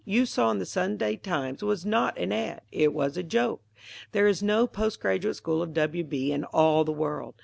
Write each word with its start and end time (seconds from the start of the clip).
you 0.03 0.25
saw 0.25 0.49
in 0.49 0.57
the 0.57 0.65
Sunday 0.65 1.15
Times 1.15 1.61
was 1.61 1.85
not 1.85 2.17
an 2.17 2.31
ad.; 2.31 2.61
it 2.71 2.91
was 2.91 3.17
a 3.17 3.21
joke. 3.21 3.61
There 4.13 4.25
is 4.25 4.41
no 4.41 4.65
Post 4.65 4.99
Graduate 4.99 5.35
School 5.35 5.61
of 5.61 5.75
W. 5.75 6.03
B. 6.03 6.31
in 6.31 6.43
all 6.45 6.83
the 6.83 6.91
world. 6.91 7.35